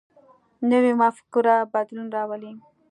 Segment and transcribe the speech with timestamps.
[0.69, 2.51] نوی مفکوره بدلون راولي